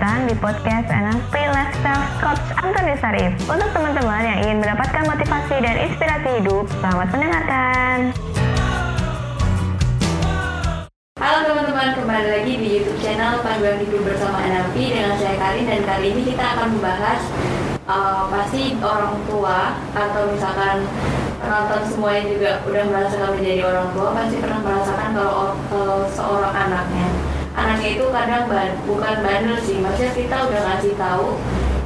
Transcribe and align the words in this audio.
datang 0.00 0.24
di 0.24 0.32
podcast 0.40 0.88
NLP 0.88 1.34
Lifestyle 1.52 2.08
Coach 2.24 2.40
Antoni 2.56 2.96
Sarif. 3.04 3.36
Untuk 3.44 3.68
teman-teman 3.68 4.24
yang 4.24 4.38
ingin 4.48 4.64
mendapatkan 4.64 5.04
motivasi 5.04 5.60
dan 5.60 5.76
inspirasi 5.76 6.40
hidup, 6.40 6.64
selamat 6.80 7.08
mendengarkan. 7.12 7.98
Halo 11.20 11.38
teman-teman, 11.52 11.88
kembali 12.00 12.28
lagi 12.32 12.52
di 12.56 12.68
YouTube 12.80 12.96
channel 13.04 13.44
Panduan 13.44 13.76
Hidup 13.76 14.00
bersama 14.08 14.40
NLP 14.40 14.88
dengan 14.88 15.20
saya 15.20 15.36
Karin 15.36 15.68
dan 15.68 15.84
kali 15.84 16.16
ini 16.16 16.22
kita 16.32 16.44
akan 16.48 16.80
membahas 16.80 17.20
uh, 17.84 18.24
pasti 18.32 18.80
orang 18.80 19.20
tua 19.28 19.84
atau 19.92 20.32
misalkan 20.32 20.88
penonton 21.44 21.82
semuanya 21.84 22.24
juga 22.24 22.50
udah 22.64 22.84
merasakan 22.88 23.36
menjadi 23.36 23.68
orang 23.68 23.92
tua 23.92 24.16
pasti 24.16 24.40
pernah 24.40 24.64
merasakan 24.64 25.08
kalau, 25.12 25.60
kalau 25.68 25.98
seorang 26.08 26.56
anaknya 26.56 27.29
anaknya 27.54 27.88
itu 27.98 28.06
kadang 28.14 28.44
ban, 28.46 28.70
bukan 28.86 29.16
bandel 29.26 29.56
sih 29.62 29.82
maksudnya 29.82 30.12
kita 30.14 30.36
udah 30.46 30.60
ngasih 30.70 30.94
tahu 30.94 31.26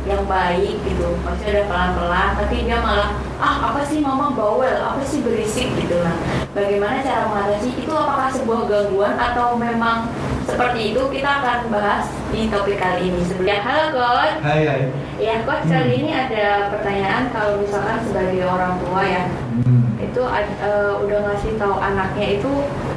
yang 0.04 0.22
baik 0.28 0.76
gitu 0.84 1.16
maksudnya 1.24 1.50
udah 1.60 1.66
pelan-pelan 1.72 2.30
tapi 2.36 2.56
dia 2.68 2.76
malah 2.84 3.16
ah 3.40 3.72
apa 3.72 3.80
sih 3.88 4.04
mama 4.04 4.36
bawel 4.36 4.76
apa 4.76 5.00
sih 5.00 5.24
berisik? 5.24 5.72
Gitu 5.80 5.96
nah 6.04 6.16
bagaimana 6.52 7.00
cara 7.00 7.24
mengatasi? 7.32 7.72
Itu 7.80 7.92
apakah 7.96 8.28
sebuah 8.28 8.60
gangguan 8.68 9.16
atau 9.16 9.56
memang 9.56 10.12
seperti 10.44 10.92
itu? 10.92 11.02
Kita 11.08 11.40
akan 11.40 11.72
bahas 11.72 12.04
di 12.28 12.52
topik 12.52 12.76
kali 12.76 13.08
ini. 13.08 13.20
Sebelumnya 13.24 13.64
halo 13.64 13.84
coach. 13.96 14.36
Hai 14.44 14.62
hai. 14.68 14.82
ya 15.16 15.40
coach 15.48 15.64
kali 15.72 16.04
ini 16.04 16.10
ada 16.12 16.68
pertanyaan 16.68 17.32
kalau 17.32 17.64
misalkan 17.64 18.04
sebagai 18.04 18.44
orang 18.44 18.76
tua 18.84 19.02
ya. 19.02 19.24
Hmm. 19.64 19.82
itu 20.04 20.20
eh, 20.20 20.92
udah 21.00 21.18
ngasih 21.24 21.56
tahu 21.56 21.80
anaknya 21.80 22.36
itu 22.36 22.50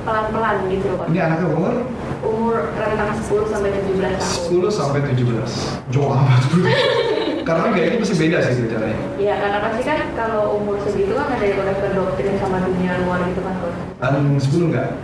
pelan-pelan 0.04 0.68
gitu 0.68 0.92
loh 0.92 1.08
coach. 1.08 1.16
Ini 1.16 1.20
anaknya 1.24 1.48
umur 1.56 1.76
umur 2.24 2.74
rentang 2.74 3.12
10 3.14 3.52
sampai 3.54 3.70
17 3.74 4.02
tahun 4.18 4.34
10 4.50 4.70
sampai 4.74 5.00
17. 5.14 5.94
Jauh 5.94 6.10
amat 6.14 6.42
bro. 6.50 6.66
Karena 7.48 7.72
kayaknya 7.72 8.04
masih 8.04 8.18
beda 8.20 8.38
sih 8.44 8.68
caranya. 8.68 9.00
Ya 9.16 9.40
karena 9.40 9.58
pasti 9.64 9.82
kan 9.88 10.00
kalau 10.20 10.60
umur 10.60 10.76
segitu 10.84 11.16
kan 11.16 11.32
ada 11.32 11.46
yang 11.48 11.64
udah 11.64 11.76
kedoktrin 11.80 12.36
sama 12.44 12.60
dunia 12.60 13.00
luar 13.08 13.24
gitu 13.24 13.40
kan 13.40 13.56
An 14.04 14.36
10 14.36 14.68
enggak? 14.68 15.00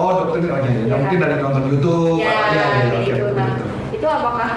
Oh 0.00 0.10
dokter 0.24 0.40
ini 0.40 0.48
oke. 0.48 0.64
Ya, 0.64 0.72
Iya, 0.88 0.94
mungkin 0.96 1.18
kan? 1.20 1.28
dari 1.28 1.36
nonton 1.44 1.64
YouTube. 1.68 2.24
ya, 2.24 2.32
ya, 2.48 2.64
ya, 2.80 2.96
betul, 2.96 3.30
nah 3.36 3.50
itu 3.92 4.06
apakah 4.08 4.50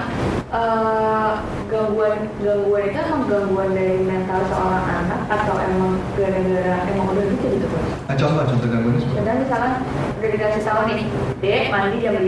eh, 0.48 1.32
gangguan 1.70 2.16
gangguan 2.40 2.82
itu 2.88 2.98
emang 2.98 3.22
gangguan 3.28 3.70
dari 3.76 4.00
mental 4.02 4.40
seorang 4.48 4.86
anak 4.88 5.20
atau 5.30 5.54
emang 5.60 6.00
gara-gara 6.18 6.76
emang 6.88 7.06
udah 7.14 7.24
gitu 7.30 7.46
gitu 7.60 7.68
Nah, 8.06 8.14
contoh 8.14 8.42
contoh 8.46 8.68
gangguannya 8.70 9.00
seperti 9.02 9.30
misalkan 9.42 9.72
udah 10.16 10.30
dikasih 10.30 10.62
tahu 10.62 10.80
nih, 10.86 11.00
dek 11.42 11.64
mandi 11.74 11.96
jam 11.98 12.14
5 12.14 12.22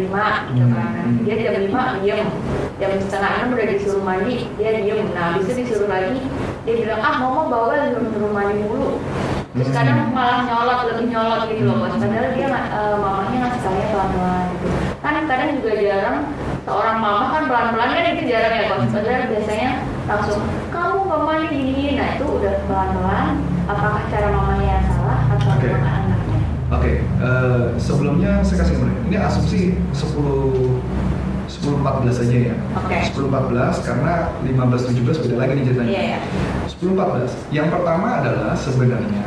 gitu 0.51 0.67
kan. 0.75 0.91
Hmm. 0.98 1.23
Dia 1.23 1.34
jam 1.39 1.55
5 1.71 2.03
diem. 2.03 2.29
Jam 2.79 2.91
setengah 2.98 3.31
enam 3.39 3.55
udah 3.55 3.67
disuruh 3.71 4.03
mandi, 4.03 4.34
dia 4.59 4.71
diem. 4.83 5.06
Nah, 5.15 5.23
habis 5.34 5.47
itu 5.47 5.62
disuruh 5.62 5.87
lagi, 5.87 6.19
dia 6.67 6.75
bilang, 6.83 6.99
ah 6.99 7.15
mama 7.23 7.47
bawel 7.47 7.95
nyuruh 7.95 8.33
mandi 8.34 8.59
mulu. 8.67 8.99
Terus 9.55 9.71
Hmm. 9.71 9.79
kadang 9.79 9.99
malah 10.11 10.39
nyolot, 10.51 10.81
lebih 10.93 11.06
nyolot 11.15 11.41
gitu 11.47 11.62
loh 11.67 11.77
bos. 11.83 11.95
Padahal 11.95 12.27
dia 12.34 12.47
eh, 12.51 12.97
mamanya 12.99 13.37
ngasih 13.47 13.61
tahunya 13.62 13.87
pelan-pelan 13.95 14.45
gitu. 14.59 14.69
Kan 14.99 15.15
kadang 15.31 15.51
juga 15.62 15.73
jarang 15.79 16.19
seorang 16.67 16.99
mama 16.99 17.25
kan 17.33 17.43
pelan-pelan 17.47 17.91
kan 17.95 18.05
itu 18.19 18.23
jarang 18.27 18.55
ya 18.55 18.65
bos. 18.67 18.83
Padahal 18.91 19.23
biasanya 19.31 19.71
langsung, 20.11 20.41
kamu 20.75 20.97
nggak 21.06 21.23
mandi 21.23 21.47
gini 21.55 21.84
Nah 21.99 22.09
itu 22.19 22.27
udah 22.27 22.55
pelan-pelan. 22.67 23.29
Apakah 23.69 24.03
cara 24.09 24.29
mamanya 24.33 24.67
yang 24.81 24.84
atau 25.39 25.55
Oke. 25.55 25.69
memang 25.70 25.94
anaknya? 26.03 26.41
Oke, 26.69 26.92
eh, 27.00 27.64
sebelumnya 27.81 28.33
saya 28.44 28.56
kasih 28.61 28.72
nomornya. 28.77 29.00
Ini 29.08 29.17
asumsi 29.25 29.61
10 29.97 30.83
10 31.48 31.81
14 31.81 32.22
aja 32.28 32.36
ya. 32.53 32.55
Oke. 32.77 32.97
10 33.08 33.33
14 33.33 33.81
karena 33.81 34.12
15 34.44 34.92
17 34.92 35.16
beda 35.25 35.36
lagi 35.41 35.53
nih 35.56 35.64
ceritanya. 35.64 35.91
Iya 35.91 36.03
ya. 36.05 36.19
10 36.69 36.92
14. 36.92 37.33
Yang 37.48 37.69
pertama 37.72 38.09
adalah 38.20 38.53
sebenarnya 38.53 39.27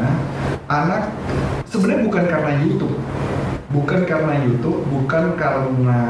anak 0.70 1.04
sebenarnya 1.66 2.02
bukan 2.06 2.24
karena 2.30 2.52
YouTube. 2.62 2.96
Bukan 3.72 4.04
karena 4.04 4.34
YouTube, 4.44 4.84
bukan 4.92 5.24
karena 5.40 6.02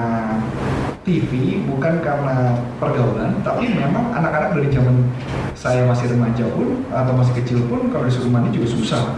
TV, 1.01 1.61
bukan 1.65 1.97
karena 2.05 2.61
pergaulan, 2.77 3.41
tapi 3.41 3.73
memang 3.73 4.13
anak-anak 4.13 4.53
dari 4.53 4.69
zaman 4.69 5.09
saya 5.57 5.89
masih 5.89 6.13
remaja 6.13 6.45
pun 6.53 6.85
atau 6.93 7.13
masih 7.17 7.33
kecil 7.41 7.65
pun 7.65 7.89
kalau 7.89 8.05
disuruh 8.05 8.29
mandi 8.29 8.53
juga 8.53 8.69
susah. 8.69 9.17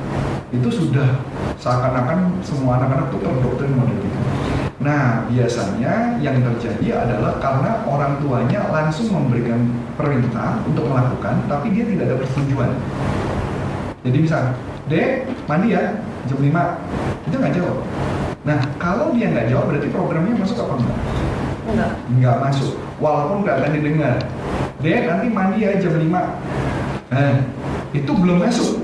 Itu 0.55 0.71
sudah 0.71 1.19
seakan-akan 1.59 2.39
semua 2.39 2.79
anak-anak 2.79 3.11
tuh 3.11 3.19
terdoktrin 3.19 3.75
model 3.75 3.99
itu. 3.99 4.19
Nah, 4.83 5.27
biasanya 5.27 6.19
yang 6.19 6.39
terjadi 6.43 7.07
adalah 7.07 7.39
karena 7.39 7.83
orang 7.87 8.19
tuanya 8.19 8.67
langsung 8.71 9.11
memberikan 9.11 9.67
perintah 9.99 10.63
untuk 10.63 10.87
melakukan, 10.87 11.43
tapi 11.51 11.71
dia 11.75 11.83
tidak 11.87 12.03
ada 12.11 12.15
persetujuan. 12.19 12.71
Jadi 14.03 14.17
misal, 14.19 14.55
Dek, 14.91 15.31
mandi 15.47 15.71
ya, 15.71 15.99
jam 16.27 16.39
5. 16.39 16.79
Itu 17.27 17.35
nggak 17.39 17.55
jawab. 17.55 17.77
Nah, 18.43 18.59
kalau 18.75 19.15
dia 19.15 19.31
nggak 19.31 19.47
jawab, 19.47 19.71
berarti 19.71 19.87
programnya 19.87 20.35
masuk 20.35 20.59
apa 20.59 20.75
enggak? 20.75 20.99
Enggak. 21.69 21.91
Nggak 22.19 22.35
masuk. 22.43 22.71
Walaupun 22.99 23.37
nggak 23.43 23.57
akan 23.59 23.71
didengar. 23.77 24.15
Dek, 24.83 25.01
nanti 25.07 25.25
mandi 25.31 25.57
ya 25.63 25.79
jam 25.79 25.95
5. 25.95 26.11
Nah, 27.13 27.33
itu 27.95 28.11
belum 28.11 28.37
masuk. 28.41 28.83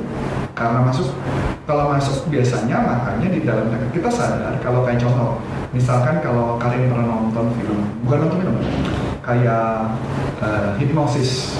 Karena 0.59 0.83
masuk, 0.83 1.15
kalau 1.63 1.87
masuk 1.87 2.27
biasanya 2.27 2.83
makanya 2.83 3.31
di 3.31 3.47
dalam 3.47 3.71
kita 3.95 4.11
sadar 4.11 4.59
kalau 4.59 4.83
kayak 4.83 4.99
contoh, 4.99 5.39
misalkan 5.71 6.19
kalau 6.19 6.59
kalian 6.59 6.91
pernah 6.91 7.07
nonton 7.07 7.47
film, 7.55 7.79
bukan 8.03 8.27
nonton 8.27 8.39
film, 8.43 8.55
kayak 9.23 9.95
eh, 10.43 10.69
hipnosis, 10.83 11.55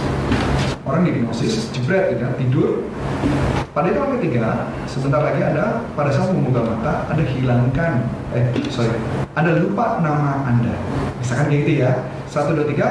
orang 0.84 1.08
hipnosis, 1.08 1.72
jebret 1.72 2.20
ya, 2.20 2.28
tidur, 2.36 2.84
pada 3.72 3.96
yang 3.96 4.20
ketiga, 4.20 4.68
sebentar 4.84 5.24
lagi 5.24 5.48
ada 5.48 5.86
pada 5.96 6.12
saat 6.12 6.36
membuka 6.36 6.68
mata 6.68 7.08
ada 7.08 7.24
hilangkan, 7.24 8.04
eh 8.36 8.52
sorry, 8.68 9.00
ada 9.32 9.64
lupa 9.64 10.04
nama 10.04 10.44
anda. 10.44 10.76
Misalkan 11.20 11.52
kayak 11.52 11.62
gitu 11.68 11.74
ya, 11.84 11.92
satu 12.32 12.56
dua 12.56 12.66
tiga 12.72 12.88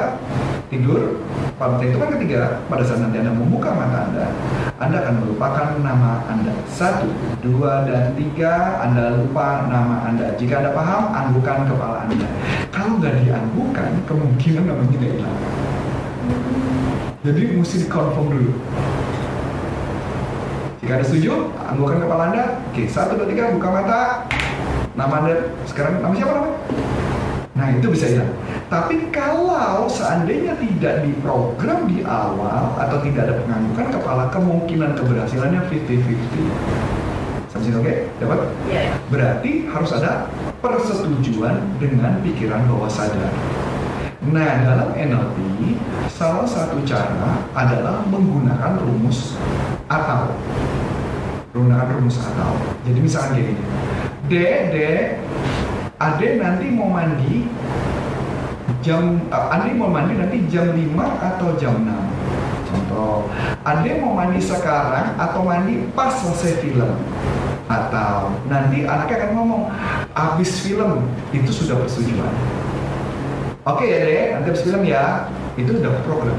tidur. 0.69 1.17
Pada 1.59 1.81
itu 1.83 1.97
kan 1.99 2.09
ketiga, 2.15 2.63
pada 2.71 2.87
saat 2.87 3.03
nanti 3.03 3.19
anda 3.19 3.35
membuka 3.35 3.73
mata 3.75 4.07
anda, 4.07 4.31
anda 4.79 4.97
akan 5.03 5.13
melupakan 5.25 5.67
nama 5.83 6.23
anda. 6.31 6.55
Satu, 6.71 7.11
dua 7.43 7.83
dan 7.83 8.15
tiga, 8.15 8.79
anda 8.79 9.19
lupa 9.19 9.67
nama 9.67 10.07
anda. 10.07 10.39
Jika 10.39 10.63
anda 10.63 10.71
paham, 10.71 11.11
anggukan 11.11 11.67
kepala 11.67 12.07
anda. 12.07 12.29
Kalau 12.71 13.01
nggak 13.01 13.27
dianggukan, 13.27 13.91
kemungkinan 14.07 14.63
namanya 14.71 14.89
tidak 14.95 15.09
hilang. 15.19 15.37
Jadi 17.19 17.41
mesti 17.59 17.75
dikonfirm 17.83 18.27
dulu. 18.31 18.53
Jika 20.79 20.91
ada 20.95 21.03
setuju, 21.03 21.51
anggukan 21.59 22.07
kepala 22.07 22.23
Anda. 22.31 22.43
Oke, 22.71 22.87
satu, 22.87 23.19
dua, 23.19 23.27
tiga, 23.27 23.51
buka 23.51 23.67
mata. 23.67 24.23
Nama 24.95 25.13
Anda 25.19 25.33
sekarang, 25.67 25.99
nama 25.99 26.15
siapa 26.15 26.31
namanya? 26.31 26.55
Nah, 27.59 27.75
itu 27.75 27.91
bisa 27.91 28.07
hilang. 28.07 28.31
Tapi 28.71 29.11
kalau 29.11 29.83
seandainya 29.91 30.55
tidak 30.55 31.03
diprogram 31.03 31.91
di 31.91 31.99
awal 32.07 32.71
atau 32.79 33.03
tidak 33.03 33.27
ada 33.27 33.35
penganggukan 33.43 33.99
kepala, 33.99 34.23
kemungkinan 34.31 34.95
keberhasilannya 34.95 35.67
50-50. 35.67 37.51
Sampai 37.51 37.75
oke? 37.75 37.93
Dapat? 38.23 38.39
Iya. 38.71 38.81
ya. 38.87 38.93
Berarti 39.11 39.67
harus 39.67 39.91
ada 39.91 40.31
persetujuan 40.63 41.59
dengan 41.83 42.23
pikiran 42.23 42.63
bawah 42.71 42.87
sadar. 42.87 43.27
Nah, 44.23 44.63
dalam 44.63 44.95
NLP, 44.95 45.35
salah 46.07 46.47
satu 46.47 46.79
cara 46.87 47.43
adalah 47.51 48.07
menggunakan 48.07 48.79
rumus 48.79 49.35
atau. 49.91 50.31
Menggunakan 51.51 51.87
rumus 51.99 52.23
atau. 52.23 52.55
Jadi 52.87 52.99
misalkan 53.03 53.35
kayak 53.35 53.47
gini. 53.51 53.63
Dek, 54.29 54.59
dek, 54.71 55.05
ade 55.99 56.39
nanti 56.39 56.65
mau 56.71 56.87
mandi 56.87 57.43
jam, 58.79 59.19
eh, 59.27 59.45
ade 59.51 59.75
mau 59.75 59.91
mandi 59.91 60.15
nanti 60.15 60.47
jam 60.47 60.71
5 60.71 61.19
atau 61.19 61.53
jam 61.59 61.75
6. 61.83 62.07
Contoh, 62.69 63.27
ade 63.67 63.99
mau 63.99 64.15
mandi 64.15 64.39
sekarang 64.39 65.19
atau 65.19 65.43
mandi 65.43 65.83
pas 65.91 66.15
selesai 66.15 66.63
film? 66.63 66.95
Atau 67.69 68.33
nanti 68.49 68.87
anaknya 68.87 69.15
akan 69.27 69.31
ngomong 69.37 69.63
abis 70.15 70.65
film 70.65 71.05
itu 71.29 71.53
sudah 71.53 71.77
persetujuan 71.77 72.33
oke 73.69 73.85
ya 73.85 73.99
deh 74.01 74.23
nanti 74.33 74.47
abis 74.49 74.63
film 74.65 74.81
ya 74.81 75.29
itu 75.59 75.75
udah 75.75 75.91
program. 76.07 76.37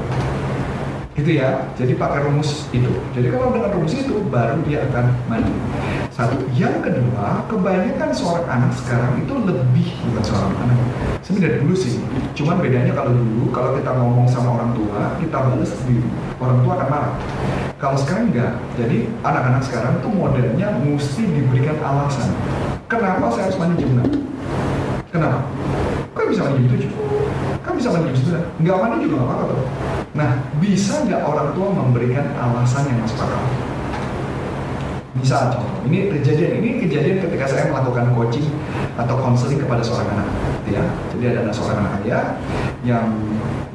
Itu 1.15 1.29
ya 1.31 1.69
jadi 1.77 1.93
pakai 1.95 2.25
rumus 2.25 2.65
itu. 2.73 2.89
Jadi 3.13 3.27
kalau 3.29 3.53
dengan 3.53 3.71
rumus 3.71 3.93
itu 3.93 4.19
baru 4.27 4.59
dia 4.65 4.83
akan 4.89 5.05
mandi 5.29 5.53
satu. 6.11 6.35
Yang 6.53 6.91
kedua 6.91 7.47
kebanyakan 7.47 8.09
seorang 8.11 8.45
anak 8.47 8.71
sekarang 8.77 9.17
itu 9.23 9.33
lebih 9.33 9.87
bukan 10.07 10.23
seorang 10.23 10.53
anak. 10.59 10.79
Sebenarnya 11.23 11.63
dulu 11.63 11.75
sih. 11.75 11.97
Cuman 12.35 12.59
bedanya 12.59 12.93
kalau 12.93 13.11
dulu 13.15 13.49
kalau 13.49 13.73
kita 13.79 13.91
ngomong 13.95 14.27
sama 14.27 14.59
orang 14.59 14.71
tua 14.75 15.15
kita 15.17 15.37
balas 15.39 15.71
di 15.87 15.95
orang 16.37 16.57
tua 16.63 16.73
akan 16.79 16.87
marah. 16.91 17.13
Kalau 17.79 17.97
sekarang 17.97 18.29
enggak. 18.29 18.53
Jadi 18.75 18.97
anak-anak 19.23 19.61
sekarang 19.63 19.93
tuh 20.03 20.11
modelnya 20.11 20.67
mesti 20.83 21.23
diberikan 21.25 21.79
alasan. 21.81 22.29
Kenapa 22.91 23.31
saya 23.31 23.47
harus 23.47 23.57
mandi 23.57 23.79
jam 23.79 24.03
6 24.03 25.15
kenapa? 25.15 25.39
Kok 26.11 26.27
bisa 26.27 26.43
mandi 26.43 26.67
jam 26.67 26.91
7 26.91 27.11
kan 27.61 27.73
bisa 27.77 27.87
mandi 27.93 28.11
jam 28.11 28.41
9 28.59 28.65
nggak 28.65 28.77
mandi 28.81 28.95
juga 29.05 29.15
nggak 29.21 29.29
apa-apa 29.31 29.55
nah 30.11 30.29
bisa 30.59 30.93
nggak 31.07 31.21
orang 31.23 31.49
tua 31.55 31.67
memberikan 31.71 32.25
alasan 32.35 32.83
yang 32.89 32.99
masuk 33.05 33.21
akal 33.21 33.43
misal 35.11 35.51
contoh 35.51 35.83
ini 35.91 36.07
kejadian 36.07 36.63
ini 36.63 36.69
kejadian 36.87 37.19
ketika 37.19 37.43
saya 37.43 37.67
melakukan 37.67 38.15
coaching 38.15 38.47
atau 38.95 39.15
konseling 39.19 39.59
kepada 39.59 39.83
seorang 39.83 40.07
anak 40.15 40.27
gitu 40.63 40.79
ya. 40.79 40.83
Jadi 41.11 41.23
ada 41.35 41.51
seorang 41.51 41.83
anak 41.83 41.93
ayah 42.05 42.23
yang 42.87 43.11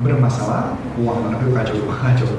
bermasalah 0.01 0.77
uang 0.97 1.29
anak 1.29 1.45
itu 1.45 1.53
kacau 1.53 1.77
kacau. 2.05 2.31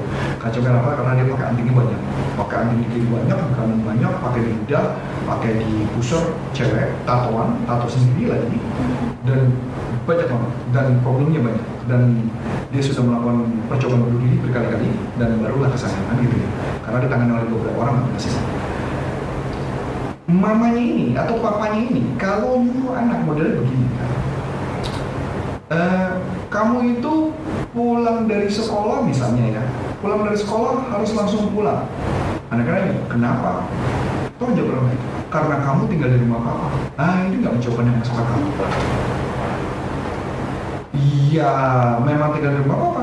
Kacau 0.42 0.60
kenapa 0.62 0.98
karena 0.98 1.12
dia 1.22 1.26
pakai 1.30 1.46
antingnya 1.54 1.74
banyak. 1.78 2.00
Pakai 2.34 2.56
anting 2.66 3.06
banyak 3.06 3.38
kanan 3.54 3.80
banyak 3.86 4.12
pakai 4.18 4.40
di 4.42 4.50
lidah 4.58 4.86
pakai 5.26 5.50
di 5.62 5.70
pusar 5.94 6.24
cewek 6.50 6.98
tatoan 7.06 7.60
tato 7.68 7.86
sendiri 7.86 8.34
lagi 8.34 8.58
dan 9.22 9.54
banyak 10.08 10.26
banget. 10.26 10.52
Dan 10.74 10.86
problemnya 11.06 11.40
banyak. 11.44 11.66
Dan 11.86 12.02
dia 12.68 12.82
sudah 12.84 13.02
melakukan 13.06 13.48
percobaan 13.70 14.00
bunuh 14.04 14.20
diri 14.26 14.36
berkali-kali 14.42 14.90
dan 15.16 15.38
barulah 15.40 15.70
kesayangan 15.72 16.18
gitu 16.20 16.36
ya. 16.36 16.48
Karena 16.84 16.98
ditangani 17.04 17.32
oleh 17.36 17.48
beberapa 17.48 17.78
orang 17.84 17.96
masih 18.12 18.32
mamanya 20.28 20.76
ini 20.76 21.16
atau 21.16 21.40
papanya 21.40 21.88
ini 21.88 22.04
kalau 22.20 22.60
nyuruh 22.60 22.92
anak 22.92 23.24
modelnya 23.24 23.64
begini. 23.64 23.88
Uh, 25.72 26.20
kamu 26.52 27.00
itu 27.00 27.32
pulang 27.72 28.28
dari 28.28 28.48
sekolah 28.48 29.04
misalnya 29.04 29.60
ya 29.60 29.64
pulang 30.04 30.24
dari 30.28 30.36
sekolah 30.36 30.92
harus 30.92 31.16
langsung 31.16 31.48
pulang. 31.48 31.88
Anak-anak 32.52 33.08
kenapa? 33.08 33.64
Toh 34.36 34.52
jawab 34.52 34.84
orang 34.84 35.00
karena 35.32 35.56
kamu 35.64 35.82
tinggal 35.88 36.08
di 36.12 36.18
rumah 36.20 36.40
papa. 36.44 36.68
Ah 37.00 37.24
ini 37.24 37.40
nggak 37.40 37.54
mencoba 37.56 37.80
yang 37.88 37.96
masuk 37.96 38.16
akal 38.20 38.40
iya 40.92 41.52
memang 42.04 42.36
tinggal 42.36 42.52
di 42.52 42.60
rumah 42.68 42.78
papa. 42.84 43.02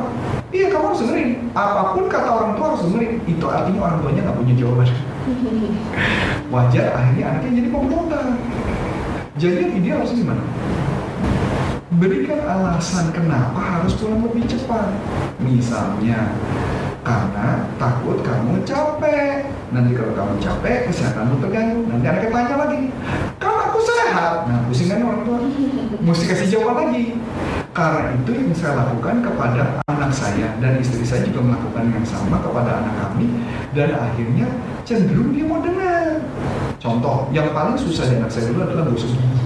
Iya 0.54 0.68
kamu 0.70 0.86
harus 0.94 1.02
dengerin. 1.02 1.30
Apa 1.58 1.98
pun 1.98 2.06
kata 2.06 2.30
orang 2.30 2.52
tua 2.54 2.66
harus 2.70 2.86
dengerin. 2.86 3.14
Itu 3.26 3.46
artinya 3.50 3.82
orang 3.82 3.98
tuanya 4.06 4.22
nggak 4.30 4.38
punya 4.38 4.54
jawaban 4.62 4.90
wajar 6.54 6.86
akhirnya 6.94 7.24
anaknya 7.34 7.52
jadi 7.64 7.70
pemberontak 7.74 8.26
jadi 9.36 9.68
dia 9.84 10.00
harus 10.00 10.16
gimana? 10.16 10.40
Berikan 12.00 12.40
alasan 12.48 13.12
kenapa 13.12 13.60
harus 13.60 13.92
pulang 14.00 14.24
lebih 14.24 14.48
cepat. 14.48 14.88
Misalnya 15.44 16.32
karena 17.04 17.68
takut 17.76 18.24
kamu 18.24 18.64
capek. 18.64 19.44
Nanti 19.76 19.92
kalau 19.92 20.16
kamu 20.16 20.34
capek 20.40 20.88
kesehatanmu 20.88 21.44
terganggu. 21.44 21.84
Nanti 21.84 22.06
anaknya 22.08 22.32
tanya 22.32 22.56
lagi 22.64 22.80
kalau 23.36 23.60
aku 23.60 23.80
sehat? 23.84 24.48
Nah 24.48 24.64
pusing 24.72 24.88
kan 24.88 25.04
orang 25.04 25.28
tua. 25.28 25.40
Mesti 26.00 26.24
kasih 26.32 26.48
jawaban 26.56 26.96
lagi. 26.96 27.20
Karena 27.76 28.16
itu 28.16 28.32
yang 28.32 28.56
saya 28.56 28.88
lakukan 28.88 29.20
kepada 29.20 29.84
anak 29.84 29.95
saya 30.16 30.56
dan 30.64 30.80
istri 30.80 31.04
saya 31.04 31.28
juga 31.28 31.44
melakukan 31.44 31.92
yang 31.92 32.06
sama 32.08 32.40
kepada 32.40 32.80
anak 32.80 32.96
kami 33.04 33.28
dan 33.76 33.92
akhirnya 33.92 34.48
cenderung 34.88 35.36
dia 35.36 35.44
mau 35.44 35.60
dengar. 35.60 36.24
Contoh, 36.80 37.28
yang 37.36 37.52
paling 37.52 37.76
susah 37.76 38.08
di 38.08 38.16
anak 38.16 38.32
saya 38.32 38.48
dulu 38.48 38.64
adalah 38.64 38.88
gosok 38.88 39.12
gigi. 39.12 39.44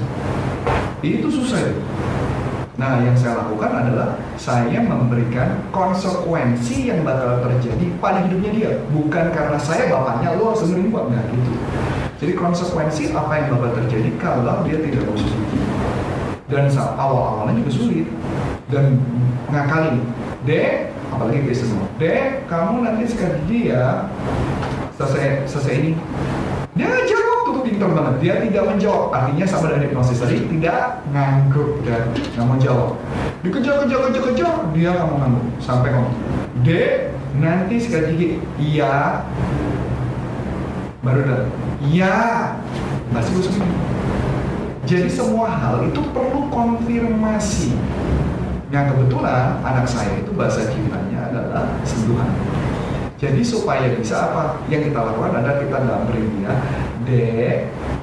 Itu 1.18 1.28
susah 1.34 1.58
ya. 1.58 1.74
Nah, 2.80 3.04
yang 3.04 3.12
saya 3.18 3.44
lakukan 3.44 3.72
adalah 3.76 4.16
saya 4.40 4.80
memberikan 4.80 5.68
konsekuensi 5.76 6.88
yang 6.88 7.04
bakal 7.04 7.44
terjadi 7.44 7.92
pada 8.00 8.24
hidupnya 8.24 8.52
dia. 8.56 8.72
Bukan 8.88 9.36
karena 9.36 9.60
saya 9.60 9.92
bapaknya, 9.92 10.40
lo 10.40 10.56
harus 10.56 10.64
dengerin 10.64 10.88
gua. 10.88 11.12
Nggak 11.12 11.26
gitu. 11.36 11.54
Jadi 12.20 12.34
konsekuensi 12.40 13.04
apa 13.12 13.34
yang 13.36 13.48
bakal 13.52 13.84
terjadi 13.84 14.10
kalau 14.16 14.64
dia 14.64 14.80
tidak 14.80 15.04
gosok 15.12 15.28
gigi 15.28 15.79
dan 16.50 16.66
awal-awalnya 16.74 17.62
juga 17.62 17.72
sulit. 17.72 18.08
Dan 18.70 19.02
ngakalin 19.50 20.02
dek 20.46 20.94
apalagi 21.10 21.42
ke 21.50 21.58
semua 21.58 21.90
dek 21.98 22.46
kamu 22.46 22.86
nanti 22.86 23.04
sekali 23.10 23.38
dia 23.50 24.10
selesai 24.98 25.46
selesai 25.50 25.74
ini. 25.78 25.92
Dia 26.78 26.90
jawab 27.06 27.40
tuh 27.50 27.66
pintar 27.66 27.92
banget. 27.92 28.16
Dia 28.22 28.34
tidak 28.46 28.64
menjawab. 28.76 29.10
Artinya 29.12 29.46
sama 29.50 29.74
dengan 29.74 29.90
hipnosis 29.90 30.22
tadi 30.22 30.38
tidak 30.48 31.02
ngangguk 31.12 31.82
dan 31.84 32.14
nggak 32.14 32.46
mau 32.46 32.58
jawab 32.62 32.90
dikejar 33.40 33.88
kejar 33.88 34.00
kejar 34.10 34.24
kejar 34.32 34.54
dia 34.76 34.90
nggak 34.94 35.08
mau 35.08 35.18
ngangguk. 35.22 35.46
Sampai 35.62 35.90
ngomong 35.94 36.16
dek 36.66 37.14
nanti 37.38 37.76
sekali 37.82 38.06
gigi 38.14 38.28
iya. 38.58 39.26
Baru 41.00 41.24
dah 41.26 41.42
iya. 41.90 42.18
Masih 43.10 43.34
gue 43.34 43.44
jadi 44.90 45.06
semua 45.06 45.54
hal 45.54 45.86
itu 45.86 46.02
perlu 46.10 46.50
konfirmasi. 46.50 47.78
Yang 48.74 48.86
kebetulan 48.98 49.62
anak 49.62 49.86
saya 49.86 50.18
itu 50.18 50.34
bahasa 50.34 50.66
cintanya 50.66 51.30
adalah 51.30 51.78
sentuhan. 51.86 52.26
Jadi 53.22 53.46
supaya 53.46 53.86
bisa 53.94 54.18
apa? 54.18 54.66
Yang 54.66 54.90
kita 54.90 55.14
lakukan 55.14 55.38
adalah 55.38 55.62
kita 55.62 55.78
damperin 55.86 56.28
dia, 56.42 56.54
dek, 57.06 57.58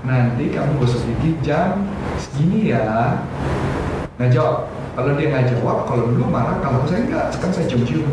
nanti 0.07 0.55
kamu 0.55 0.79
gosok 0.79 1.03
gigi 1.11 1.35
jam 1.43 1.83
segini 2.23 2.71
ya. 2.71 3.19
Nggak 4.23 4.31
jawab. 4.31 4.71
Kalau 4.95 5.11
dia 5.19 5.27
nggak 5.35 5.47
jawab, 5.59 5.91
kalau 5.91 6.15
dulu 6.15 6.25
marah, 6.31 6.63
kalau 6.63 6.87
saya 6.87 7.03
enggak, 7.03 7.35
sekarang 7.35 7.55
saya 7.55 7.67
cium-cium. 7.67 8.07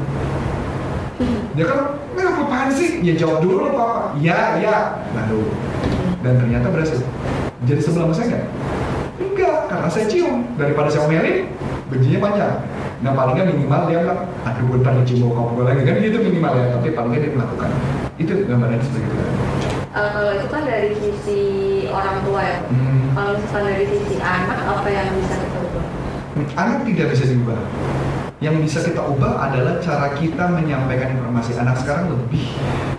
Dia 1.54 1.66
kan, 1.70 1.80
ini 2.18 2.22
apaan 2.25 2.70
sih? 2.74 2.90
Ya 3.06 3.14
jawab 3.14 3.46
dulu 3.46 3.70
papa. 3.70 4.18
Ya, 4.18 4.58
ya. 4.58 4.98
Nah, 5.14 5.30
Dan 6.24 6.40
ternyata 6.40 6.72
berhasil 6.72 7.04
jadi 7.63 7.80
sebelah 7.80 8.12
saya 8.12 8.25
enggak? 8.27 8.45
Enggak, 9.24 9.57
karena 9.71 9.88
saya 9.88 10.06
cium. 10.12 10.44
Daripada 10.60 10.88
saya 10.92 11.07
omelin, 11.07 11.48
bencinya 11.88 12.19
panjang. 12.19 12.56
Nah 13.04 13.12
paling 13.15 13.33
nggak 13.36 13.50
minimal 13.56 13.81
dia 13.88 14.00
bilang, 14.04 14.21
aduh 14.44 14.63
gue 14.68 14.80
tadi 14.83 15.01
cium 15.07 15.31
bau 15.31 15.51
gue 15.56 15.63
lagi 15.63 15.81
kan 15.88 15.95
gitu 16.04 16.18
minimal 16.19 16.54
ya. 16.60 16.65
Tapi 16.75 16.88
paling 16.92 17.10
nggak 17.15 17.24
dia 17.24 17.31
melakukan. 17.31 17.69
Itu 18.19 18.31
gambarannya 18.48 18.83
seperti 18.83 19.07
itu. 19.07 19.15
Uh, 19.94 20.30
itu 20.42 20.48
kan 20.50 20.62
dari 20.65 20.92
sisi 20.98 21.42
orang 21.88 22.18
tua 22.25 22.42
ya. 22.42 22.57
Hmm. 22.68 23.13
Kalau 23.13 23.31
misalkan 23.38 23.63
dari 23.69 23.86
sisi 23.88 24.15
anak, 24.19 24.60
apa 24.65 24.88
yang 24.89 25.07
bisa 25.15 25.36
kita 25.38 25.60
ubah? 25.62 25.86
Anak 26.57 26.77
tidak 26.83 27.07
bisa 27.13 27.24
diubah. 27.30 27.62
Yang 28.44 28.56
bisa 28.68 28.80
kita 28.84 29.00
ubah 29.00 29.40
adalah 29.40 29.80
cara 29.80 30.12
kita 30.19 30.51
menyampaikan 30.51 31.16
informasi. 31.16 31.56
Anak 31.56 31.80
sekarang 31.80 32.12
lebih 32.12 32.44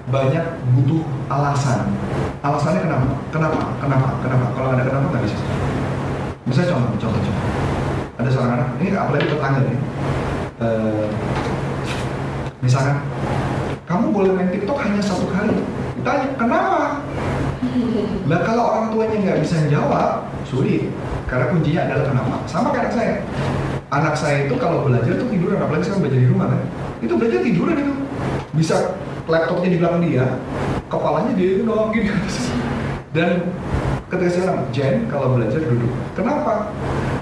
banyak 0.08 0.40
butuh 0.72 1.04
alasan. 1.28 1.84
Alasannya 2.40 2.80
kenapa? 2.80 3.12
Kenapa? 3.28 3.60
Kenapa? 3.76 4.08
Kenapa? 4.24 4.46
Kalau 4.56 4.72
ada 4.72 4.80
kenapa 4.88 5.12
nggak 5.12 5.24
bisa. 5.28 5.36
Misalnya 6.48 6.72
contoh, 6.72 6.96
contoh, 6.96 7.20
contoh. 7.20 7.46
Ada 8.16 8.28
seorang 8.32 8.52
anak, 8.56 8.68
ini 8.80 8.88
apalagi 8.96 9.26
tetangga 9.28 9.60
nih. 9.68 9.78
Uh, 10.64 11.08
misalkan, 12.64 13.04
kamu 13.84 14.16
boleh 14.16 14.32
main 14.32 14.48
TikTok 14.48 14.80
hanya 14.80 15.02
satu 15.04 15.28
kali. 15.28 15.60
Tanya, 16.00 16.26
kenapa? 16.40 17.04
Nah 18.24 18.40
kalau 18.48 18.64
orang 18.64 18.96
tuanya 18.96 19.16
nggak 19.20 19.40
bisa 19.44 19.68
jawab, 19.68 20.24
sulit. 20.48 20.88
Karena 21.28 21.52
kuncinya 21.52 21.84
adalah 21.84 22.04
kenapa. 22.08 22.36
Sama 22.48 22.72
kayak 22.72 22.96
saya 22.96 23.20
anak 24.00 24.14
saya 24.18 24.50
itu 24.50 24.54
kalau 24.58 24.86
belajar 24.86 25.14
tuh 25.14 25.28
tiduran 25.30 25.58
apalagi 25.62 25.86
sekarang 25.86 26.02
belajar 26.06 26.20
di 26.20 26.28
rumah 26.30 26.46
kan? 26.50 26.60
Itu 26.98 27.12
belajar 27.14 27.40
tiduran 27.46 27.76
itu. 27.78 27.94
Bisa 28.54 28.76
laptopnya 29.24 29.68
di 29.72 29.78
belakang 29.80 30.02
dia 30.04 30.26
kepalanya 30.92 31.32
dia 31.32 31.48
itu 31.56 31.62
doang 31.64 31.88
gini 31.90 32.12
dan 33.16 33.40
ketika 34.12 34.30
saya 34.30 34.42
bilang 34.46 34.68
Jen 34.70 34.94
kalau 35.08 35.38
belajar 35.38 35.58
duduk. 35.64 35.92
Kenapa? 36.12 36.70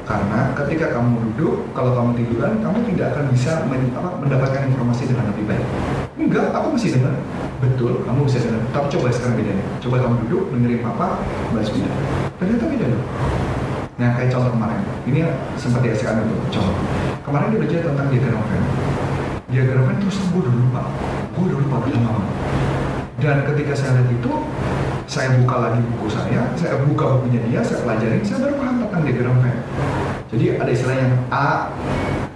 Karena 0.03 0.51
ketika 0.57 0.99
kamu 0.99 1.15
duduk 1.31 1.71
kalau 1.73 1.95
kamu 1.95 2.11
tiduran 2.19 2.53
kamu 2.59 2.79
tidak 2.93 3.07
akan 3.17 3.25
bisa 3.31 3.53
men, 3.71 3.93
apa, 3.95 4.19
mendapatkan 4.19 4.67
informasi 4.67 5.03
dengan 5.09 5.31
lebih 5.31 5.45
baik. 5.47 5.67
Enggak 6.19 6.51
aku 6.53 6.75
masih 6.75 6.99
dengar. 6.99 7.15
Betul 7.63 8.03
kamu 8.03 8.21
bisa 8.27 8.39
dengar. 8.43 8.63
Tapi 8.75 8.87
coba 8.99 9.07
sekarang 9.15 9.37
bedanya. 9.39 9.65
Coba 9.79 9.97
kamu 10.03 10.15
duduk 10.27 10.43
dengerin 10.53 10.81
papa 10.83 11.07
bahas 11.55 11.71
beda 11.71 11.91
ternyata 12.43 12.67
beda 12.67 12.87
loh 12.91 13.03
Nah 14.01 14.09
kayak 14.17 14.33
contoh 14.33 14.53
kemarin, 14.57 14.81
ini 15.05 15.21
sempat 15.61 15.85
dihasilkan 15.85 16.25
itu 16.25 16.37
contoh. 16.49 16.77
Kemarin 17.23 17.47
dia 17.53 17.59
belajar 17.61 17.81
tentang. 17.85 18.07
Diagram 19.53 19.85
Venn 19.85 20.01
terus 20.01 20.17
gue 20.17 20.41
udah 20.41 20.55
lupa, 20.57 20.83
gue 21.37 21.45
udah 21.45 21.59
lupa 21.61 21.77
udah 21.85 22.01
lama. 22.01 22.25
Dan 23.21 23.45
ketika 23.45 23.77
saya 23.77 24.01
lihat 24.01 24.09
itu, 24.09 24.33
saya 25.05 25.29
buka 25.37 25.57
lagi 25.61 25.81
buku 25.93 26.09
saya, 26.09 26.41
saya 26.57 26.81
buka 26.81 27.21
bukunya 27.21 27.45
dia, 27.45 27.61
saya 27.61 27.85
pelajari, 27.85 28.25
saya 28.25 28.49
baru 28.49 28.55
paham 28.57 28.77
tentang 28.81 29.03
diagram 29.05 29.37
Venn. 29.45 29.59
Jadi 30.33 30.45
ada 30.57 30.71
istilah 30.73 30.97
yang 30.97 31.13
A 31.29 31.69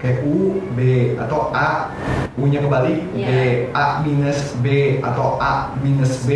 kayak 0.00 0.22
U, 0.28 0.60
B 0.76 1.12
atau 1.16 1.50
A 1.56 1.92
U-nya 2.36 2.60
kembali 2.60 3.16
yeah. 3.16 3.28
B, 3.28 3.32
A 3.72 4.04
minus 4.04 4.52
B 4.60 5.00
atau 5.00 5.40
A 5.40 5.72
minus 5.80 6.28
B 6.28 6.30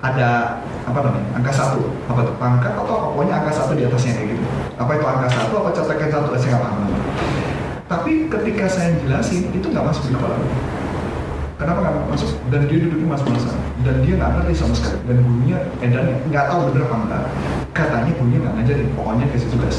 ada 0.00 0.56
apa 0.88 0.98
namanya 1.04 1.30
angka 1.36 1.52
satu. 1.52 1.92
Apa 2.08 2.24
tuh? 2.24 2.34
Pangkat 2.40 2.72
atau 2.74 3.12
pokoknya 3.12 3.44
angka 3.44 3.52
satu 3.52 3.76
di 3.76 3.84
atasnya 3.84 4.16
kayak 4.16 4.28
gitu. 4.34 4.44
Apa 4.80 4.90
itu 4.96 5.04
angka 5.04 5.28
satu? 5.28 5.52
Apa 5.60 5.70
cetakan 5.76 6.08
satu? 6.10 6.26
Saya 6.40 6.48
nggak 6.56 6.62
paham. 6.64 6.80
Tapi 7.92 8.12
ketika 8.32 8.64
saya 8.72 8.88
jelasin 9.04 9.52
itu 9.52 9.66
nggak 9.68 9.84
masuk 9.84 10.02
di 10.08 10.16
kepala. 10.16 10.36
Kenapa 11.60 11.78
nggak 11.84 12.08
masuk? 12.08 12.30
Dan 12.48 12.66
dia 12.66 12.78
duduknya 12.82 13.06
mas 13.12 13.22
masa 13.22 13.52
dan 13.84 13.94
dia 14.00 14.12
nggak 14.16 14.30
ngerti 14.32 14.52
sama 14.56 14.74
sekali. 14.74 14.98
Dan 15.06 15.16
gurunya 15.22 15.58
edan 15.84 16.06
nggak 16.32 16.44
tahu 16.48 16.72
bener 16.72 16.82
apa 16.88 16.96
enggak. 17.04 17.24
Katanya 17.76 18.10
gurunya 18.16 18.38
nggak 18.42 18.54
ngajarin. 18.58 18.88
Pokoknya 18.96 19.24
kasih 19.28 19.48
tugas 19.52 19.76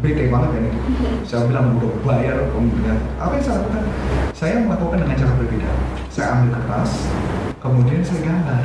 bete 0.00 0.32
banget 0.32 0.48
kan 0.56 0.62
itu 0.64 0.80
saya 1.28 1.44
bilang 1.44 1.76
udah 1.76 1.92
bayar 2.04 2.36
kemudian 2.52 2.96
apa 3.20 3.32
yang 3.36 3.44
saya 3.44 3.56
lakukan? 3.60 3.84
Saya 4.32 4.54
melakukan 4.64 4.98
dengan 5.04 5.16
cara 5.20 5.32
berbeda. 5.36 5.70
Saya 6.08 6.26
ambil 6.36 6.48
kertas 6.56 6.90
kemudian 7.60 8.00
saya 8.00 8.20
gambar. 8.24 8.62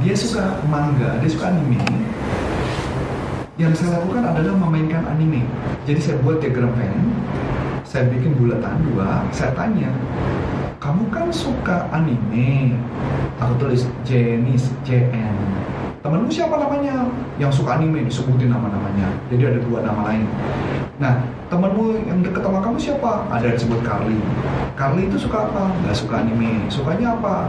Dia 0.00 0.14
suka 0.16 0.44
manga 0.68 1.10
dia 1.20 1.30
suka 1.30 1.44
anime. 1.52 1.80
Yang 3.54 3.84
saya 3.84 4.02
lakukan 4.02 4.24
adalah 4.34 4.54
memainkan 4.58 5.04
anime. 5.06 5.46
Jadi 5.84 6.00
saya 6.00 6.16
buat 6.24 6.40
diagram 6.40 6.72
pen 6.74 7.14
saya 7.94 8.10
bikin 8.10 8.34
bulatan 8.34 8.82
dua 8.90 9.22
saya 9.30 9.54
tanya 9.54 9.86
kamu 10.82 11.06
kan 11.14 11.30
suka 11.30 11.86
anime? 11.94 12.74
Aku 13.38 13.54
tulis 13.56 13.86
Jenis 14.02 14.68
JN 14.82 15.63
temenmu 16.04 16.28
siapa 16.28 16.60
namanya 16.60 17.08
yang 17.40 17.48
suka 17.48 17.80
anime 17.80 18.04
disebutin 18.04 18.52
nama-namanya 18.52 19.08
jadi 19.32 19.56
ada 19.56 19.58
dua 19.64 19.80
nama 19.80 20.12
lain 20.12 20.28
nah 21.00 21.24
temenmu 21.48 21.96
yang 22.04 22.20
deket 22.20 22.44
sama 22.44 22.60
kamu 22.60 22.76
siapa 22.76 23.24
ada 23.32 23.48
yang 23.48 23.56
disebut 23.56 23.80
Carly 23.80 24.20
Carly 24.76 25.08
itu 25.08 25.16
suka 25.16 25.48
apa 25.48 25.72
nggak 25.80 25.96
suka 25.96 26.20
anime 26.20 26.68
sukanya 26.68 27.16
apa 27.16 27.48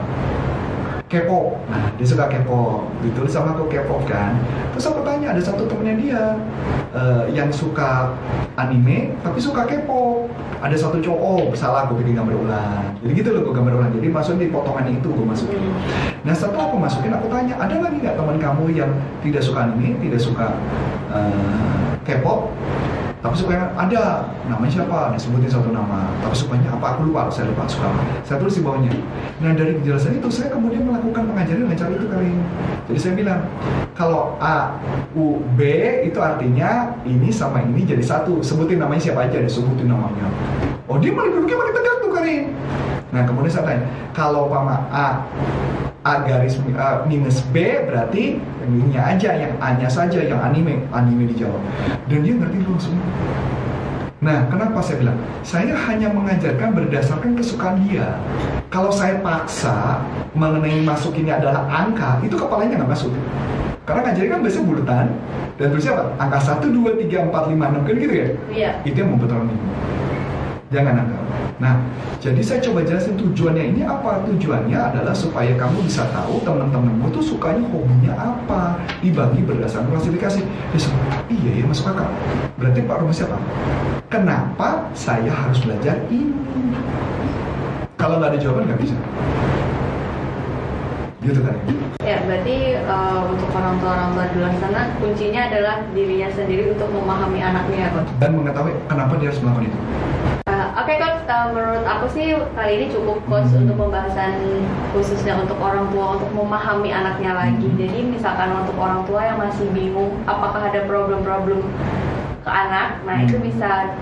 K-pop. 1.06 1.54
Nah, 1.70 1.94
dia 2.02 2.08
suka 2.10 2.26
K-pop. 2.26 2.90
Ditulis 3.06 3.30
sama 3.30 3.54
aku 3.54 3.70
K-pop 3.70 4.10
kan. 4.10 4.42
Terus 4.74 4.90
aku 4.90 5.06
tanya, 5.06 5.38
ada 5.38 5.42
satu 5.46 5.70
temennya 5.70 5.96
dia 6.02 6.24
uh, 6.98 7.30
yang 7.30 7.54
suka 7.54 8.10
anime 8.58 9.14
tapi 9.22 9.38
suka 9.38 9.70
K-pop. 9.70 10.26
Ada 10.66 10.74
satu 10.74 10.98
cowok, 10.98 11.22
oh, 11.22 11.54
salah 11.54 11.86
aku 11.86 12.02
bikin 12.02 12.18
gambar 12.18 12.34
ulang. 12.34 12.98
Jadi 13.06 13.22
gitu 13.22 13.30
loh 13.38 13.46
gue 13.46 13.54
gambar 13.54 13.74
ulang. 13.78 13.92
Jadi 13.94 14.08
masukin 14.10 14.42
di 14.42 14.50
potongan 14.50 14.90
itu 14.90 15.06
gue 15.14 15.28
masukin. 15.30 15.62
Nah 16.26 16.34
setelah 16.34 16.74
aku 16.74 16.82
masukin, 16.82 17.14
aku 17.14 17.30
tanya, 17.30 17.54
ada 17.62 17.76
lagi 17.78 18.02
nggak 18.02 18.18
teman 18.18 18.42
kamu 18.42 18.74
yang 18.74 18.92
tidak 19.22 19.46
suka 19.46 19.70
anime, 19.70 19.94
tidak 20.02 20.18
suka 20.18 20.58
uh, 21.14 21.94
K-pop? 22.02 22.50
tapi 23.26 23.42
sukanya 23.42 23.74
ada 23.74 24.30
namanya 24.46 24.70
siapa? 24.70 25.10
Disebutin 25.18 25.50
satu 25.50 25.74
nama. 25.74 26.14
Tapi 26.22 26.38
sukanya 26.38 26.78
apa 26.78 26.94
aku 26.94 27.10
lupa 27.10 27.26
saya 27.34 27.50
lupa 27.50 27.66
suka 27.66 27.90
apa. 27.90 28.22
Saya 28.22 28.38
tulis 28.38 28.54
di 28.54 28.62
bawahnya. 28.62 28.94
Nah 29.42 29.52
dari 29.58 29.82
kejelasan 29.82 30.22
itu 30.22 30.30
saya 30.30 30.54
kemudian 30.54 30.86
melakukan 30.86 31.34
pengajaran 31.34 31.66
dengan 31.66 31.74
cara 31.74 31.92
itu 31.98 32.06
kali 32.06 32.30
jadi 32.86 33.00
saya 33.02 33.14
bilang 33.18 33.42
kalau 33.98 34.38
A 34.38 34.78
U 35.18 35.42
B 35.58 35.66
itu 36.06 36.22
artinya 36.22 36.94
ini 37.02 37.34
sama 37.34 37.66
ini 37.66 37.82
jadi 37.82 38.06
satu. 38.06 38.46
Sebutin 38.46 38.78
namanya 38.78 39.10
siapa 39.10 39.26
aja 39.26 39.42
disebutin 39.42 39.90
namanya. 39.90 40.30
Oh 40.86 41.02
dia 41.02 41.10
malah 41.10 41.34
duduknya 41.34 41.58
malah 41.58 41.74
tegak 41.74 41.96
tuh 42.06 42.12
kali 42.14 42.36
nah 43.16 43.24
kemudian 43.24 43.48
saya 43.48 43.64
tanya 43.64 43.88
kalau 44.12 44.52
pama 44.52 44.76
A 44.92 45.24
A 46.04 46.14
garis 46.28 46.60
uh, 46.60 47.08
minus 47.08 47.40
B 47.56 47.80
berarti 47.88 48.44
ininya 48.68 49.16
aja 49.16 49.32
yang 49.40 49.56
A-nya 49.64 49.88
saja 49.88 50.20
yang 50.20 50.44
anime 50.44 50.84
anime 50.92 51.32
dijawab 51.32 51.64
dan 52.12 52.20
dia 52.28 52.36
ngerti 52.36 52.60
langsung 52.68 53.00
Nah, 54.26 54.48
kenapa 54.50 54.82
saya 54.82 55.06
bilang? 55.06 55.22
Saya 55.46 55.78
hanya 55.86 56.10
mengajarkan 56.10 56.74
berdasarkan 56.74 57.38
kesukaan 57.38 57.78
dia. 57.86 58.18
Kalau 58.74 58.90
saya 58.90 59.22
paksa 59.22 60.02
mengenai 60.34 60.82
masuk 60.82 61.14
ini 61.14 61.30
adalah 61.30 61.70
angka, 61.70 62.18
itu 62.26 62.34
kepalanya 62.34 62.82
nggak 62.82 62.92
masuk. 62.96 63.14
Karena 63.86 64.10
ngajarin 64.10 64.32
kan 64.34 64.42
biasanya 64.42 64.66
bulatan, 64.66 65.06
dan 65.62 65.66
terusnya 65.70 65.92
apa? 65.94 66.04
Angka 66.18 66.40
1, 66.58 66.74
2, 66.74 67.06
3, 67.06 67.30
4, 67.30 67.54
5, 67.54 67.54
6, 67.54 67.86
kan 67.86 67.94
gitu 68.02 68.14
ya? 68.18 68.28
Iya. 68.50 68.72
Itu 68.82 68.98
yang 68.98 69.10
membuat 69.14 69.32
orang 69.38 69.48
bingung. 69.54 69.74
Jangan 70.74 70.94
angka. 71.06 71.20
Nah, 71.56 71.80
jadi 72.20 72.44
saya 72.44 72.60
coba 72.60 72.84
jelasin 72.84 73.16
tujuannya 73.16 73.72
ini 73.72 73.82
apa? 73.88 74.28
Tujuannya 74.28 74.76
adalah 74.76 75.16
supaya 75.16 75.56
kamu 75.56 75.88
bisa 75.88 76.04
tahu 76.12 76.44
teman-temanmu 76.44 77.08
tuh 77.16 77.24
sukanya 77.24 77.64
hobinya 77.72 78.12
apa, 78.12 78.76
dibagi 79.00 79.40
berdasarkan 79.40 79.88
klasifikasi. 79.96 80.44
Dia 80.44 80.80
iya 81.32 81.52
ya 81.64 81.66
masuk 81.66 81.96
akal. 81.96 82.12
Berarti 82.60 82.80
Pak 82.84 82.96
Romo 83.00 83.14
siapa? 83.16 83.40
Kenapa 84.12 84.92
saya 84.92 85.32
harus 85.32 85.64
belajar 85.64 85.96
ini? 86.12 86.36
Kalau 87.96 88.20
nggak 88.20 88.36
ada 88.36 88.40
jawaban 88.44 88.68
nggak 88.68 88.82
bisa. 88.84 88.96
Gitu 91.24 91.40
kan? 91.40 91.56
Ya, 92.04 92.20
berarti 92.28 92.84
uh, 92.84 93.32
untuk 93.32 93.50
orang 93.56 93.80
tua 93.80 93.92
orang 93.96 94.10
tua 94.14 94.26
di 94.30 94.36
luar 94.44 94.54
sana 94.60 94.92
kuncinya 95.00 95.42
adalah 95.48 95.76
dirinya 95.96 96.30
sendiri 96.36 96.76
untuk 96.76 96.92
memahami 96.92 97.40
anaknya, 97.40 97.96
Coach. 97.96 98.12
Dan 98.20 98.36
mengetahui 98.44 98.76
kenapa 98.92 99.16
dia 99.18 99.32
harus 99.32 99.40
melakukan 99.40 99.72
itu. 99.72 99.80
Oke, 100.76 100.92
okay, 100.92 101.00
Coach. 101.00 101.24
Uh, 101.32 101.56
menurut 101.56 101.88
aku 101.88 102.06
sih 102.12 102.36
kali 102.52 102.72
ini 102.76 102.86
cukup, 102.92 103.24
Coach, 103.32 103.48
Hmm. 103.56 103.64
untuk 103.64 103.88
pembahasan 103.88 104.44
khususnya 104.92 105.40
untuk 105.40 105.56
orang 105.64 105.88
tua 105.88 106.20
untuk 106.20 106.28
memahami 106.36 106.92
anaknya 106.92 107.32
lagi. 107.32 107.64
Hmm. 107.64 107.80
Jadi 107.80 108.00
misalkan 108.12 108.52
untuk 108.60 108.76
orang 108.76 109.08
tua 109.08 109.24
yang 109.24 109.40
masih 109.40 109.72
bingung 109.72 110.20
apakah 110.28 110.68
ada 110.68 110.84
problem-problem 110.84 111.64
ke 112.44 112.52
anak, 112.52 113.00
nah 113.08 113.16
Hmm. 113.16 113.24
itu 113.24 113.40
bisa 113.40 113.96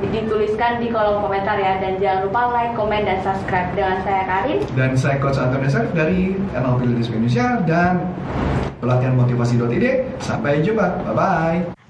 dituliskan 0.00 0.80
di 0.80 0.88
kolom 0.88 1.20
komentar 1.20 1.60
ya. 1.60 1.76
Dan 1.76 2.00
jangan 2.00 2.24
lupa 2.24 2.40
like, 2.56 2.72
komen, 2.72 3.04
dan 3.04 3.20
subscribe. 3.20 3.68
Dengan 3.76 4.00
saya 4.00 4.24
Karin. 4.24 4.64
Dan 4.72 4.96
saya 4.96 5.20
Coach 5.20 5.36
Anton 5.36 5.60
Sarif 5.68 5.92
dari 5.92 6.40
NLP 6.56 6.88
Leaders 6.88 7.12
Indonesia 7.12 7.60
dan 7.68 8.00
pelatihan 8.80 9.12
motivasi.id. 9.12 10.08
Sampai 10.24 10.64
jumpa. 10.64 11.04
Bye-bye. 11.04 11.83